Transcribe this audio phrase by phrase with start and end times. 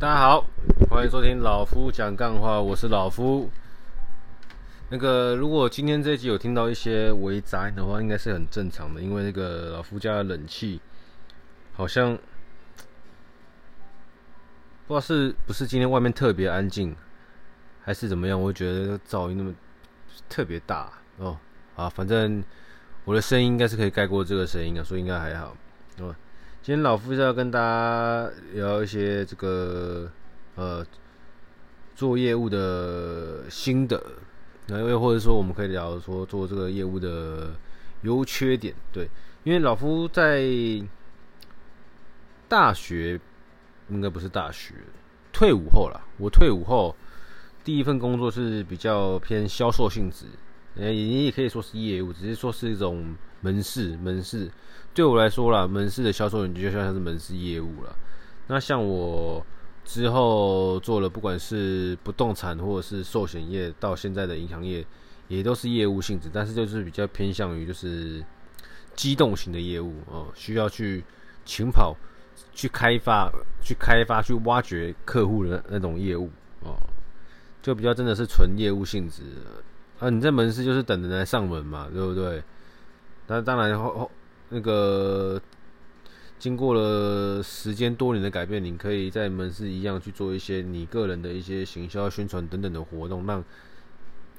[0.00, 0.46] 大家好，
[0.90, 3.50] 欢迎收听老夫讲干话，我是老夫。
[4.90, 10.80] 那个，如果今天这一集有听到一些微杂音的话，应该是很正常的，因为那个老夫家的冷气
[11.72, 12.16] 好像
[14.86, 16.94] 不知道是不是今天外面特别安静，
[17.82, 19.52] 还是怎么样，我觉得噪音那么
[20.28, 21.36] 特别大哦。
[21.74, 22.44] 啊，反正
[23.04, 25.56] 我的声音应该是可以盖过这个声音啊，所以应该还好，
[25.98, 26.14] 哦。
[26.60, 30.10] 今天老夫是要跟大家聊一些这个
[30.54, 30.84] 呃
[31.94, 34.02] 做业务的心得，
[34.66, 37.54] 那又或者说我们可以聊说做这个业务的
[38.02, 38.74] 优缺点。
[38.92, 39.08] 对，
[39.44, 40.46] 因为老夫在
[42.48, 43.18] 大学
[43.88, 44.74] 应该不是大学，
[45.32, 46.94] 退伍后啦，我退伍后
[47.64, 50.26] 第一份工作是比较偏销售性质，
[50.74, 54.50] 你也可以说是业务，只是说是一种门市门市。
[54.98, 57.96] 对我来说啦，门市的销售员就像是门市业务了。
[58.48, 59.46] 那像我
[59.84, 64.84] 之后做了，不管是不动产或者是寿险业，到现在的银行业，
[65.28, 68.24] 也都是业务性质，但是就是比较偏向于就是
[68.96, 71.04] 机动型的业务哦，需要去
[71.44, 71.96] 勤跑、
[72.52, 73.30] 去开发、
[73.62, 76.28] 去开发、去挖掘客户的那种业务
[76.62, 76.74] 哦，
[77.62, 79.22] 就比较真的是纯业务性质。
[80.00, 82.42] 啊，你在门市就是等着来上门嘛，对不对？
[83.28, 84.10] 那当然后后。
[84.50, 85.40] 那个
[86.38, 93.44] 经过了时间多年的改变，你可以在门市一样去做一些你个人的一些行销、宣传等等的活动，让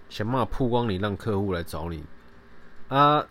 [0.10, 2.04] 想办法曝光你，让客户来找你。
[2.88, 3.24] 啊，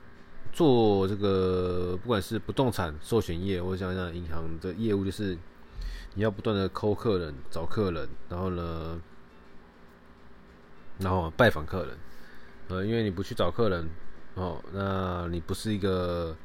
[0.52, 5.36] 做这个不管是不动产、寿险业，或者像像银行的业务，就是
[6.14, 9.00] 你要不断的抠客人、找客人，然后呢，
[10.98, 11.96] 然后拜访客人。
[12.68, 13.88] 呃，因为你不去找客人，
[14.34, 16.36] 哦，那你不是一个。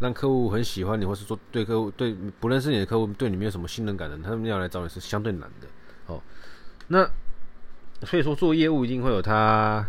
[0.00, 5.68] 让客户很喜欢你，或是说对客户对不认识你的客户对你没有什么信任感的，他们要来找你是相对难的。
[6.06, 6.18] 哦，
[6.88, 7.06] 那
[8.06, 9.86] 所以说做业务一定会有他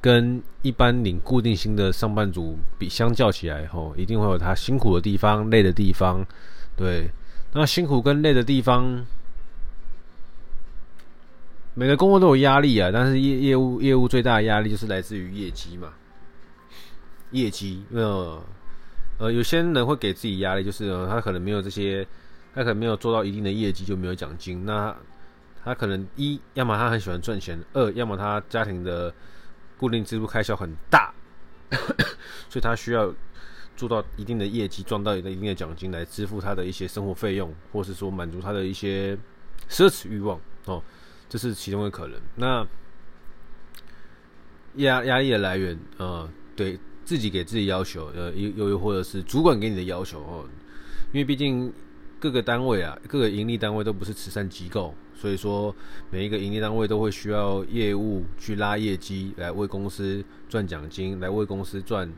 [0.00, 6.24] 跟一般领固定薪的上班族比相较起来，吼，一定会有他辛苦的地方、累的地方。
[6.74, 7.10] 对，
[7.52, 9.04] 那辛苦跟累的地方，
[11.74, 12.90] 每个工作都有压力啊。
[12.90, 15.92] 但是业业务业务最大的压力就是来自于业绩嘛，
[17.32, 18.42] 业绩呃。
[19.18, 22.06] 呃，有些人会给自己压力，就是他可能没有这些，
[22.52, 24.66] 他可能没有做到一定的业绩就没有奖金。
[24.66, 24.94] 那
[25.64, 29.14] 他可能一，要么他很喜欢赚钱；二，要么他家庭的
[29.78, 31.14] 固定支出开销很大，
[32.48, 33.14] 所以他需要
[33.76, 39.16] 做到一定的业绩，赚到一定的奖金来支付他的一些生活费用，或是说满足他的一些
[39.70, 40.40] 奢侈欲望。
[40.66, 40.82] 哦，
[41.28, 42.20] 这是其中的可能。
[42.34, 42.66] 那
[44.74, 46.78] 压压力的来源，呃，对。
[47.04, 50.48] 自己给自己要求，呃，又又或者是主管给你的要求哦，
[51.12, 51.70] 因为毕竟
[52.18, 55.74] 各个单位啊，各个盈利单位都不是慈善机构，所以说
[56.10, 62.10] 每一个盈利单位都会需要业务去拉业绩，来为公司赚奖金，来为公司赚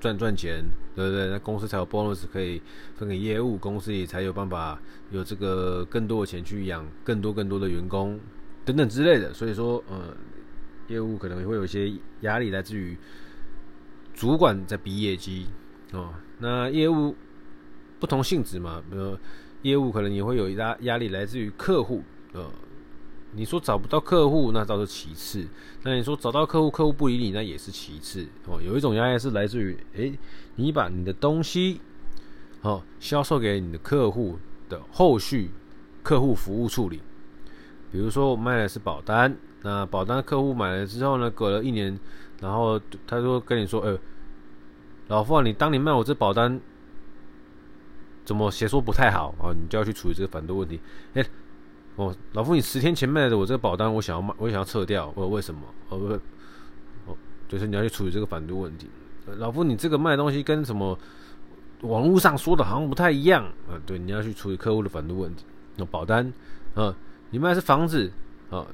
[0.00, 0.64] 赚赚钱，
[0.96, 1.28] 对不对？
[1.28, 2.60] 那公司才有 bonus 可以
[2.96, 4.82] 分给业务，公司也才有办法
[5.12, 8.18] 有这个更多的钱去养更多更多的员工
[8.64, 9.32] 等等之类的。
[9.32, 10.16] 所以说，呃，
[10.88, 12.98] 业务可能会有一些压力来自于。
[14.14, 15.46] 主管在逼业绩
[15.92, 17.16] 哦，那业务
[17.98, 19.16] 不同性质嘛，比如
[19.62, 22.50] 业务可能也会有一压压力来自于客户，呃，
[23.32, 25.46] 你说找不到客户那倒是其次，
[25.82, 28.60] 那你说找到客户，客户不理你那也是其次哦。
[28.62, 30.18] 有一种压力是来自于，诶，
[30.56, 31.80] 你把你的东西
[32.62, 34.38] 哦销售给你的客户
[34.68, 35.50] 的后续
[36.02, 37.00] 客户服务处理，
[37.90, 41.98] 比如说我卖的是保单，那保单客户买了之后呢，隔了一年。
[42.40, 43.98] 然后他说跟你说，呃，
[45.08, 46.58] 老傅啊，你当你卖我这保单，
[48.24, 49.52] 怎么写说不太好啊？
[49.52, 50.80] 你就要去处理这个反对问题。
[51.14, 51.24] 哎，
[51.96, 55.60] 哦，老傅，你十天前卖的我这个保单，我想要卖，我想要撤掉，我为什么？
[55.90, 56.06] 哦不，
[57.12, 58.88] 哦，就是你要去处理这个反对问题。
[59.36, 60.98] 老傅，你这个卖东西跟什么
[61.82, 63.76] 网络上说的好像不太一样啊？
[63.84, 65.44] 对，你要去处理客户的反对问题。
[65.76, 66.32] 那保单
[66.74, 66.96] 啊，
[67.30, 68.10] 你卖的是房子
[68.48, 68.66] 啊。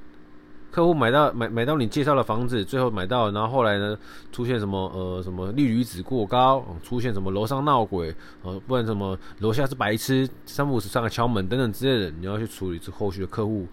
[0.76, 3.98] 客户买到买买到你介绍的房子，最后买到，然后后来呢，
[4.30, 13.66] 出现什么呃什么利率值过高，出现什么楼上闹鬼，呃不然什么楼下是白痴，三五十上来敲门等等之类的，你要去处理这后续的客户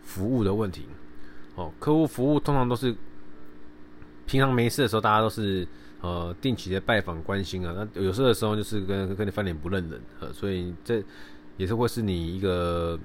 [0.00, 0.86] 服务的问题。
[1.56, 2.96] 哦，客户服务通常都是
[4.24, 5.68] 平常没事的时候，大家都是
[6.00, 11.04] 呃定期的拜访关心啊，那有事的时候就是跟跟你翻脸不认人，呃，所以这
[11.58, 12.98] 也是会是你一个。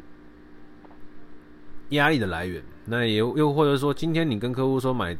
[1.89, 5.15] 压力的来源，那也又或者说，今天你跟客户说买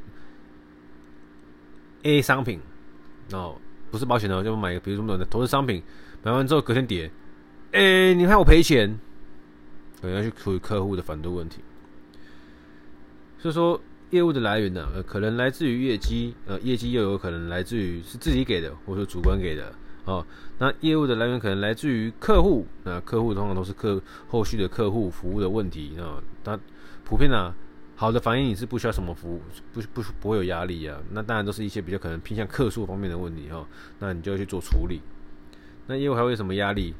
[2.04, 2.60] A 商品，
[3.31, 3.56] 哦，
[3.92, 5.83] 不是保险的，就买，比如什么的投资商品，
[6.24, 7.12] 买完之后隔天跌，
[7.71, 9.00] 哎、你看我赔钱，
[10.01, 11.60] 可能要去处理客户的反对问题。
[13.38, 13.80] 所以说，
[14.10, 19.74] 业务的来源呢，可能来自于业绩，呃，业绩又有可能来自于是自己给的，或者主观给的。
[20.10, 20.26] 哦，
[20.58, 26.18] 那业务的来源可能来自于客户，那客户通常都是客后续的客户服务的问题啊。
[26.44, 26.60] 他
[27.06, 27.54] 普遍呢，
[27.96, 29.40] 好的反应你是不需要什么服务，
[29.72, 30.98] 不不不会有压力啊。
[31.12, 33.64] 那当然都是一些比较可能偏向客诉方面的问题哈。
[34.00, 35.00] 那你就要去做处理。
[35.86, 36.96] 那业务还会有什么压力？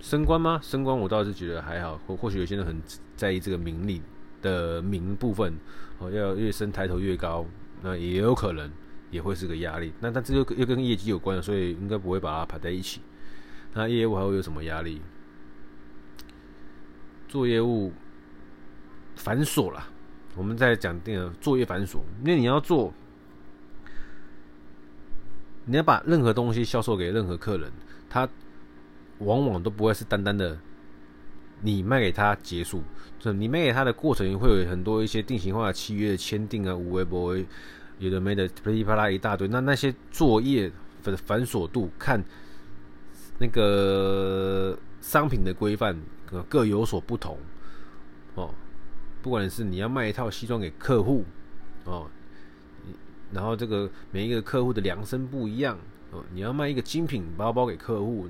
[0.00, 0.58] 升官吗？
[0.62, 2.80] 升官我倒是觉得还好，或或许有些人很
[3.14, 4.00] 在意这个名利
[4.40, 5.52] 的名部分
[5.98, 7.44] 哦，要越升抬头越高，
[7.82, 8.70] 那也有可能。
[9.10, 13.00] 也会是个压力，那但这又又跟业绩有关，所以应该不会把它排在一起。
[13.72, 15.00] 那业务还会有什么压力？
[17.28, 17.92] 做业务
[19.16, 19.88] 繁琐啦，
[20.34, 22.92] 我们在讲这个作业繁琐，因为你要做，
[25.66, 27.70] 你要把任何东西销售给任何客人，
[28.08, 28.28] 他
[29.18, 30.58] 往往都不会是单单的
[31.60, 32.82] 你卖给他结束，
[33.18, 37.46] 就你卖给他的过程会有很多一些定型化的契约的签订啊，无微不微。
[37.98, 39.46] 有的没的，噼里啪啦一大堆。
[39.48, 40.70] 那那些作业
[41.02, 42.22] 的繁琐度，看
[43.38, 45.96] 那个商品的规范
[46.48, 47.36] 各有所不同
[48.34, 48.54] 哦。
[49.22, 51.24] 不管是你要卖一套西装给客户
[51.84, 52.08] 哦，
[53.32, 55.76] 然后这个每一个客户的量身不一样
[56.10, 56.24] 哦。
[56.32, 58.28] 你要卖一个精品包包给客户，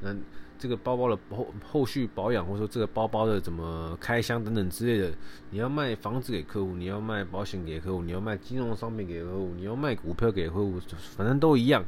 [0.00, 0.14] 那。
[0.60, 5.10] 这个包包的后后续保养，或者说这个包包的怎么开箱等等之类的，
[5.48, 10.78] 你要卖房子给客户，你要卖保险给客户，你要卖金融商品给客户，你要卖股票给客户，
[11.16, 11.82] 反正都一样。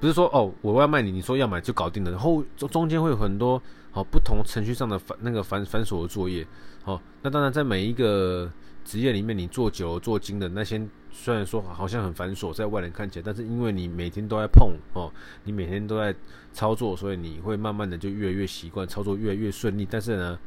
[0.00, 2.18] 不是说哦，我要卖你，你说要买就搞定了。
[2.18, 6.46] 后中中间会有很多好不同程序上的繁那个繁繁琐的作业。
[6.82, 8.50] 好，那当然在每一个
[8.84, 10.80] 职业里面，你做久做精的那些。
[11.12, 16.14] 虽然说好像很繁琐，在外人看起来，但是因为你每天都在碰哦，你每天都在
[16.52, 19.84] 操作，所以你会慢慢的就越来越习惯，操作越来越顺利。
[19.90, 20.38] 但是呢，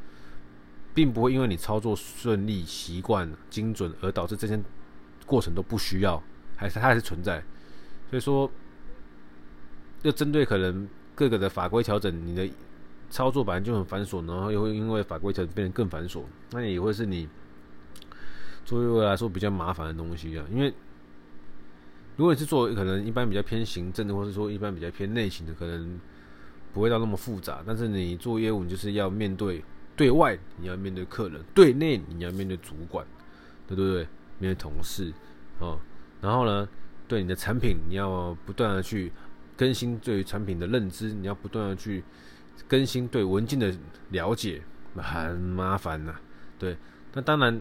[0.94, 4.58] 并不会因为你操作顺利、习惯、精准而导致这些
[5.26, 6.20] 过程都不需要，
[6.56, 7.44] 还是它还是存在。
[8.08, 8.50] 所以说，
[10.00, 12.48] 要针对可能各个的法规调整，你的
[13.14, 17.28] 操作本来就很繁琐，然后又会因为法规调整变得更繁琐，那也会是你。
[18.64, 20.74] 作为我来说比较麻烦的东西啊，因为
[22.16, 26.00] 如果你是做可能一般比较偏行政的，或是说一般比较偏内勤的，可能
[26.72, 27.62] 不会到那么复杂。
[27.64, 29.62] 但是你做业务，你就是要面对
[29.94, 33.06] 对外，你要面对客人；对内，你要面对主管，
[33.68, 33.98] 对不对？
[34.40, 35.12] 面对同事
[35.60, 35.78] 哦。
[36.20, 36.68] 然后呢，
[37.06, 39.12] 对你的产品，你要不断的去
[39.56, 42.02] 更新对于产品的认知，你要不断的去
[42.68, 43.74] 更新对文件的
[44.10, 44.62] 了解，
[44.96, 46.14] 很麻烦呐。
[46.58, 46.76] 对，
[47.12, 47.60] 那当然。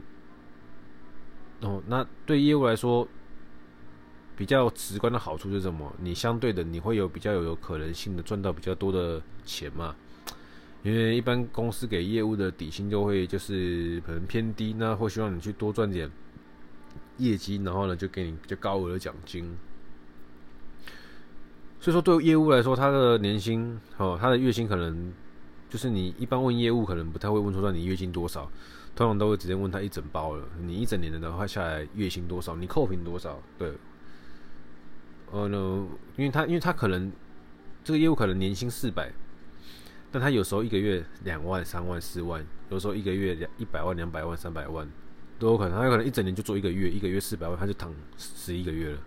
[1.61, 3.07] 哦，那对业务来说，
[4.35, 5.95] 比较直观的好处是什么？
[5.97, 9.95] 你相对的，你会有比较有可能性的赚到比较多的钱嘛？
[10.83, 16.11] 因为一般公司给业务的底薪就会就是可能偏低，那会希望你去多赚点
[17.15, 19.49] 业绩，然后呢就给你比较高额的奖金。
[21.83, 25.11] 所以说，对业务来说，他的年薪哦，他的月薪可能
[25.69, 28.49] 就是你一般问业务，可能不太会问出来你月薪多少。
[28.95, 32.55] 通常都会直接问他一整包了，你一整年的话下来月薪多少？
[32.55, 33.37] 你扣平多少？
[33.57, 33.73] 对，
[35.29, 37.11] 哦，no，因为他因为他可能
[37.83, 39.11] 这个业务可能年薪四百，
[40.09, 44.87] 但他有时候一个月两万、三万、四万，有时候一个月两一百万、两百万、三百万
[45.37, 45.77] 都有可能。
[45.77, 48.99] 他有可能一整年就做一个月，一个月四百万，他就躺十一个月了，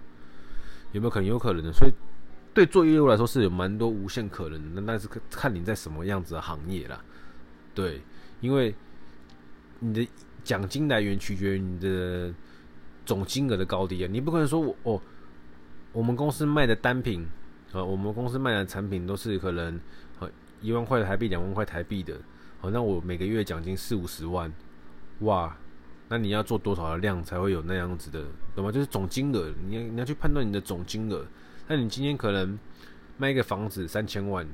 [0.92, 1.26] 有没有可能？
[1.26, 1.72] 有可能的。
[1.72, 1.92] 所以
[2.56, 7.00] 对做业务来说是有蛮多无限可能的，但是看你在什么样子的行业啦。
[7.72, 8.00] 对，
[8.40, 8.74] 因为。
[9.78, 10.08] 你的
[10.42, 12.32] 奖金来源取决于你的
[13.04, 14.08] 总金额的高低啊！
[14.10, 14.98] 你不可能说我哦，
[15.92, 17.26] 我们公司卖的单品
[17.74, 19.78] 啊，我们公司卖的产品都是可能
[20.18, 20.26] 啊
[20.62, 22.18] 一万块台币、两万块台币的，
[22.58, 24.50] 好，那我每个月奖金四五十万，
[25.20, 25.54] 哇，
[26.08, 28.72] 那你要做多少的量才会有那样子的，懂吗？
[28.72, 31.26] 就是总金额，你要你要去判断你的总金额。
[31.68, 32.58] 那你今天可能
[33.18, 34.46] 卖一个房子三千万。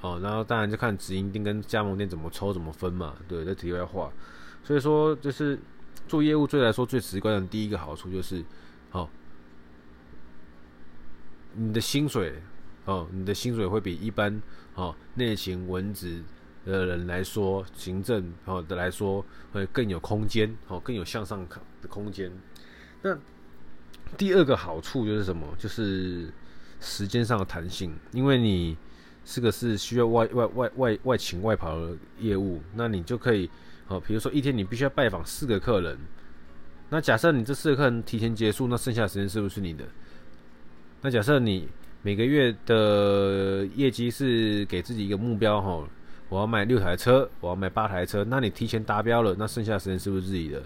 [0.00, 4.12] 哦，然后当然就看直营店跟加盟店怎么抽怎么分嘛，对，这题外话。
[4.62, 5.58] 所以说，就是
[6.06, 8.44] 做业务最来说最直观的第一个好处就是，
[8.92, 9.08] 哦，
[11.54, 12.40] 你的薪水，
[12.84, 14.40] 哦，你的薪水会比一般
[14.74, 16.22] 哦内勤文职
[16.64, 21.44] 的人来说，行政哦的来说会更有空间，哦，更有向上
[21.82, 22.30] 的空间。
[23.02, 23.18] 那
[24.16, 25.46] 第二个好处就是什么？
[25.58, 26.32] 就是
[26.80, 28.76] 时间上的弹性，因为你。
[29.30, 33.46] 这个是需要外外外外外勤外跑的业务，那你就可以，
[33.86, 35.98] 哦，比如说一天你必须要拜访四个客人，
[36.88, 39.84] 那假设你这四个客人提前结束，那剩下的时间是不是你的？
[41.02, 41.68] 那假设你
[42.00, 45.86] 每个月的业绩是给自己一个目标，哈，
[46.30, 50.62] 我要卖六台车，我要卖八台车，那你提前达标了，那剩下的时间是不是自己的？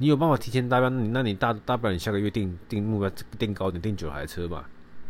[0.00, 4.66] 你有办法提前达标，那你那你大大不了你下个月定定目标定高点，定九台车吧，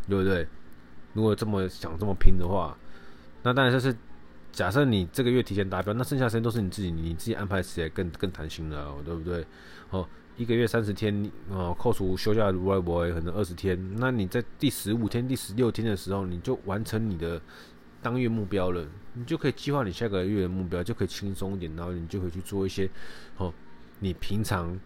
[0.08, 0.46] 对不对？
[1.12, 2.76] 如果这么想这么拼的话，
[3.44, 3.96] 那当然就是
[4.50, 9.46] 假设你这个月提前达标，那剩下时间都是你自己你自己安排起来更更弹性了，对不对？
[9.90, 10.04] 哦，
[10.36, 17.40] 一个月三十天哦，扣除休假的外博可能二十天，那你在第十五天、第十六天的时候，你就完成你的
[18.02, 22.90] 当月目标了，你就可以计划你下个月的目标，就可以轻松一点，然后你就可以去做一些
[23.36, 23.54] 哦。
[24.00, 24.78] 你平常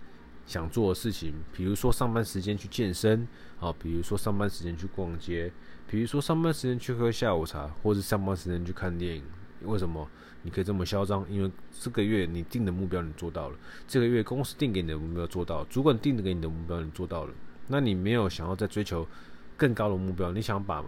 [0.46, 3.26] 想做的事情，比如说上班时间去健身，
[3.58, 5.50] 啊，比如说上班时间去逛街，
[5.86, 9.24] 比如说上班时间去喝下午茶，或者上班时间去看电影。
[9.62, 10.06] 为什么
[10.42, 11.24] 你可以这么嚣张？
[11.30, 13.56] 因为这个月你定的目标你做到了，
[13.88, 17.32] 这个月公司定给你的目标做到，主管定的给你的目标你做到了。
[17.68, 19.08] 那你没有想要再追求
[19.56, 20.84] 更高的目标，你想把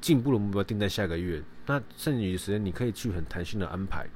[0.00, 4.06] 进步的目标定在下个月，那剩余的时间你可以去很弹性的安排。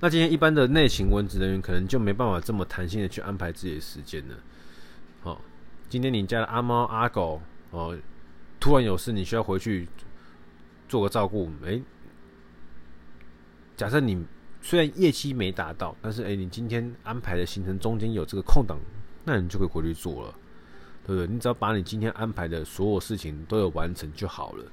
[0.00, 4.34] 那今天一般的内勤文职人员可能就没办法这么弹性的去安排自己的时间了。
[5.22, 5.40] 好，
[5.88, 7.96] 今天你家的阿猫阿狗哦，
[8.60, 9.88] 突然有事，你需要回去
[10.86, 11.50] 做个照顾。
[11.62, 11.82] 诶，
[13.74, 14.22] 假设你
[14.60, 18.78] 虽然业绩没达到，但是诶，你今天安排的行程中间有这个空档，
[19.24, 20.34] 那你就可以回去做了，
[21.06, 21.26] 对不对？
[21.26, 24.64] 你只要把你今天安排的所有事情都有完成就好了。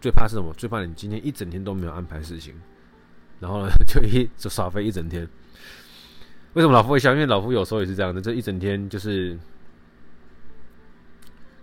[0.00, 0.52] 最怕是什么？
[0.54, 2.60] 最怕你今天一整天都没有安排事情。
[3.40, 5.28] 然后呢， 就一就耍飞一整天。
[6.54, 7.12] 为什么老夫会笑？
[7.12, 9.38] 因为老夫有时候也是这样的，这一整天就是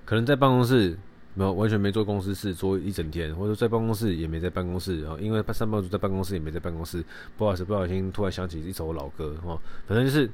[0.05, 0.97] 可能在办公室
[1.33, 7.03] 没有完全没做公司事，做一整天，或者在办公室也没在办公室啊，因为上班族在办公室也没在办公室。
[7.35, 10.29] 不好意思，不小心突然想起一首老歌哦，反正就是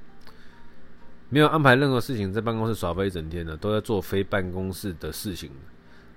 [1.30, 5.50] 没有安排任何事情，在办公室耍飞一整天的，都在做非办公室的事情，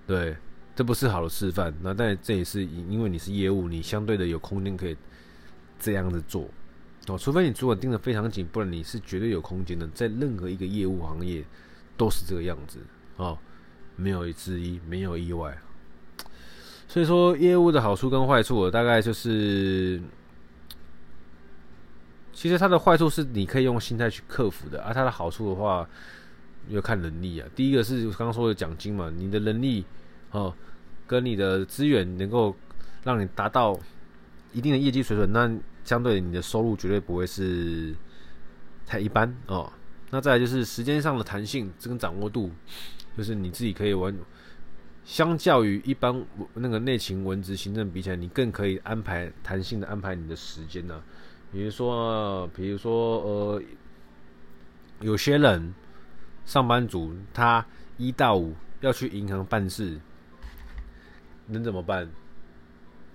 [0.07, 0.37] 对。
[0.77, 4.97] 这不是好的示范，那但这也是因为你是业务，你相对的有空间可以
[5.79, 6.49] 这样子做
[7.07, 7.17] 哦。
[7.17, 9.87] 除非你主管盯得非常紧，不然你是绝对有空间的。
[9.95, 11.45] 在任何一个业务行业
[11.97, 12.81] 都是这个样子
[13.19, 13.39] 哦，
[13.95, 15.57] 没有之一，没有意外。
[16.89, 20.03] 所以说，业务的好处跟坏处，大概就是，
[22.33, 25.89] 其实它的坏处是你可以用心态去克服的，而它的好处的话，
[26.69, 27.49] 要看能力啊。
[27.55, 29.85] 第一个是刚刚说的奖金嘛，你的能力。
[30.35, 30.53] 哦，
[31.07, 32.55] 跟你的资源能够
[33.05, 33.79] 让你达到
[34.53, 35.49] 一定的业绩水准，那
[35.85, 37.95] 相对你的收入绝对不会是
[38.85, 39.73] 太一般哦。
[40.11, 42.51] 那再来就是时间上的弹性，这个掌握度，
[43.17, 44.13] 就是你自己可以玩，
[45.05, 46.25] 相较于一般
[46.55, 51.01] 那个内勤文职行政比起来，你更可以安排弹性的安排你的时间呢。
[51.53, 53.63] 比如说，比如说呃，
[54.99, 55.73] 有些人
[56.45, 57.65] 上班族他
[57.99, 60.01] 一到五要去银行办事。
[61.47, 62.09] 能怎么办？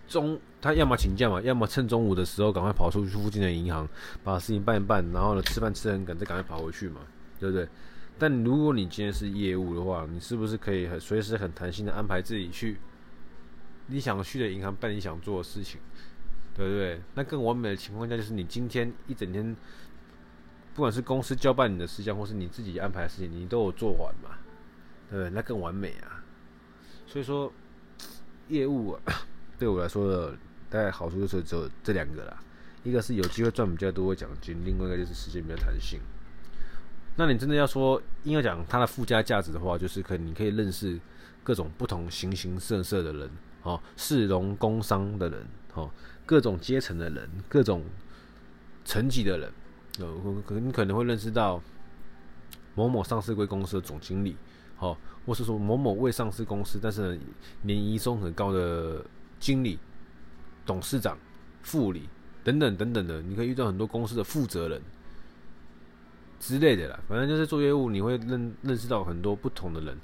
[0.07, 3.87] 中他要么请假嘛，要么趁中午的时候赶快跑出去附近的银行，
[4.23, 7.01] 把事情办一办，然后呢吃饭吃得很赶，再赶快跑回去嘛，
[7.39, 7.69] 对不对？
[8.17, 12.79] 但如果你今天是业务的话，你是不是可以很随时很弹性的安排自己去
[13.85, 15.79] 你想去的银行办你想做的事情，
[16.55, 16.99] 对不对？
[17.13, 19.55] 那更完美的情况下就是你今天一整天，
[20.73, 24.39] 不管是公司交办你的事项，或是你自己安排的事情，你都有做完嘛，
[25.07, 25.29] 对不对？
[25.29, 26.25] 那更完美啊！
[27.05, 27.53] 所以说。
[28.49, 28.97] 业务，
[29.57, 30.37] 对我来说的
[30.69, 32.37] 大概好处就是只有这两个啦，
[32.83, 35.99] 一个是有机会赚比较多的奖金，另外一个就是时间比较弹性。
[37.15, 40.99] 那你真的要说应该讲它的附加价值的话，就是可你可以认识
[41.43, 43.29] 各种不同形形色色的人，
[43.63, 45.89] 哦，市容工商的人，哦，
[46.25, 47.83] 各种阶层的人，各种
[48.85, 49.51] 层级的人，
[49.99, 51.61] 呃，可你可能会认识到
[52.73, 54.35] 某某上市柜公司的总经理，
[54.79, 54.97] 哦。
[55.29, 57.21] 或是说某某未上市公司，但是呢，
[57.61, 59.05] 年营收很高的
[59.39, 59.77] 经理、
[60.65, 61.15] 董事长、
[61.61, 62.09] 副理
[62.43, 64.81] 等等等等的，你可以遇到很多公司的负责人
[66.39, 66.99] 之类的啦。
[67.07, 69.95] 反正就是做业务，你会认认识到很多不同的人。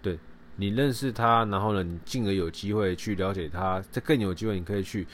[0.00, 0.16] 对，
[0.54, 5.04] 你认识他，然后呢，你进而有机会去了解他，这更有机会，你可以去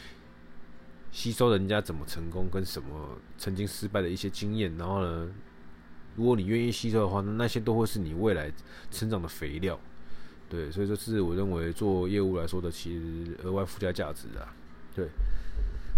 [1.10, 5.32] 吸收人家怎么成功，跟什么曾经失败的一些经验，然后呢。
[6.16, 8.52] 如果你愿意吸收的话，那那些都会是你未来
[8.90, 9.78] 成长的肥料，
[10.48, 14.54] 对，所以这是我认为做业务来说的其实额外附加价值啊，
[14.94, 15.08] 对。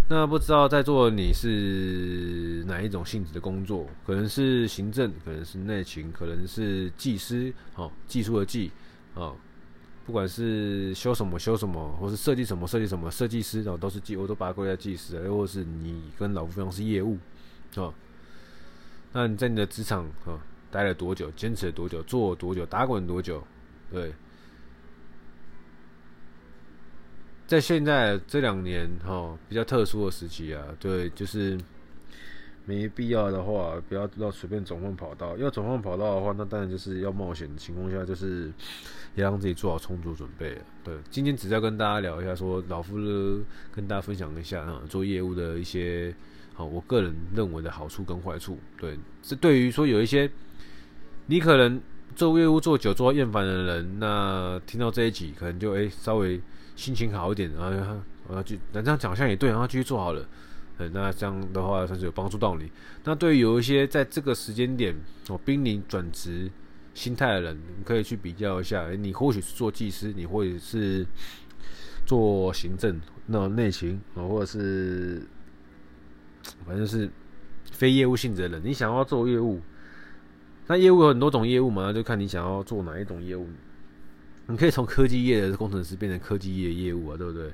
[0.09, 3.89] 那不知道在座你是哪一种性质的工作？
[4.07, 8.71] 可能是行政，可能是内勤，可能是技师，哦，技术的技，
[9.15, 9.37] 哦，
[10.05, 17.19] 不管是修什么修什么，或是设计什么设计什么，设计师哦，都是技，我都把它归在技师，又或是你跟老夫一样是业务，
[17.75, 17.93] 哦。
[19.13, 20.39] 那你在你的职场啊
[20.71, 21.31] 待了多久？
[21.33, 22.03] 坚持了多久？
[22.03, 22.67] 做了多久？
[22.67, 23.43] 打滚多久？
[23.91, 24.13] 对。
[27.47, 31.57] 在现在这两年哈比较特殊的时期啊，对，就是
[32.65, 35.37] 没必要的话，不要要随便转换跑道。
[35.37, 38.53] 要转换跑道的话，那当然就是要冒险的情况下，就是
[39.15, 40.61] 要让自己做好充足准备。
[40.83, 42.97] 对，今天只是要跟大家聊一下，说老夫
[43.71, 46.13] 跟大家分享一下哈做业务的一些
[46.57, 48.59] 好，我个人认为的好处跟坏处。
[48.77, 50.29] 对，这对于说有一些
[51.27, 51.81] 你可能
[52.17, 56.41] 做业务做久做厌烦的人，那听到这一集可能就诶、稍微。
[56.77, 60.29] 心情好一点，然后我要去，那这样讲像也对，然后继续做好了，
[60.77, 62.71] 嗯，那这样的话算是有帮助到你。
[63.03, 64.95] 那对于有一些在这个时间点
[65.29, 66.51] 哦濒临转职
[66.93, 71.07] 心态的人，你可以去比较一下，诶，你或许是做技师，你或者是
[72.05, 75.27] 做行政，那种内勤啊，或者是
[76.67, 77.09] 反正是
[77.73, 79.61] 非业务性质的人，你想要做业务，
[80.67, 83.49] 那业务有很多种业务嘛，那就看你想要做哪一种业务。
[84.49, 87.51] 你可以从科技业的工程师变成科技业业务啊，对不对？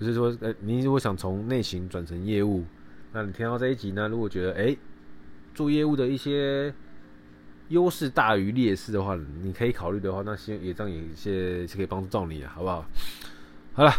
[0.00, 2.64] 就是说，呃，你如果想从内勤转成业务，
[3.12, 4.76] 那你听到这一集呢，如果觉得诶，
[5.54, 6.74] 做业务的一些
[7.68, 12.84] 优势大于劣势的话，你可以考虑的话，那先也这样也一些是可以帮助到你啊，好不好？
[13.74, 13.92] 好了，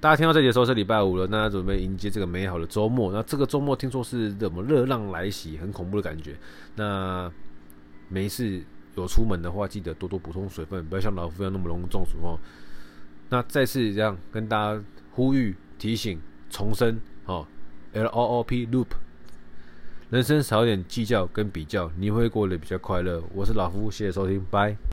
[0.00, 3.12] 大家听到这集的时候是礼拜五了，那准备迎接这个美好的周末。
[3.12, 6.34] 那这个周末听说是什么热浪来袭，很恐怖的感觉。
[6.76, 7.30] 那
[8.08, 8.62] 没事。
[8.96, 12.36] 有出门的话，记得多多补充水分，不要像老夫一样那么容易中暑哦。
[13.28, 17.46] 那再次这样跟大家呼吁、提醒、重申哦
[17.92, 18.88] ，L O O P Loop，
[20.10, 23.22] 人生少点计较跟比较，你会过得比较快乐。
[23.32, 24.76] 我是老夫，谢谢收听，拜。